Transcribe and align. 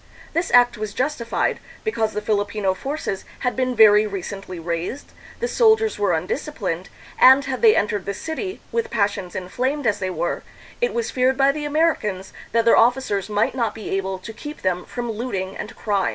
This 0.33 0.49
act 0.49 0.79
was 0.79 0.95
justified, 0.95 1.59
because 1.83 2.13
the 2.13 2.23
Filipino 2.23 2.73
forces 2.73 3.23
had 3.41 3.55
been 3.55 3.75
very 3.75 4.07
recently 4.07 4.57
raised, 4.59 5.11
the 5.39 5.47
sol 5.47 5.77
diers 5.77 5.99
were 5.99 6.11
undisciplined, 6.13 6.89
and 7.19 7.45
had 7.45 7.61
they 7.61 7.75
entered 7.75 8.07
the 8.07 8.15
city, 8.15 8.61
with 8.71 8.89
passions 8.89 9.35
inflamed 9.35 9.85
as 9.85 9.99
they 9.99 10.09
were, 10.09 10.41
it 10.81 10.95
was 10.95 11.11
feared 11.11 11.37
by 11.37 11.51
the 11.51 11.65
Americans 11.65 12.33
that 12.51 12.65
their 12.65 12.75
officers 12.75 13.29
might 13.29 13.53
not 13.53 13.75
be 13.75 13.91
able 13.95 14.17
to 14.17 14.33
keep 14.33 14.63
them 14.63 14.85
from 14.85 15.11
looting 15.11 15.55
and 15.55 15.75
crime. 15.75 16.09